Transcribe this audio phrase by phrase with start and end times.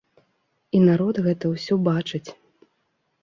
[0.77, 2.25] І народ гэта ўсё бачыць.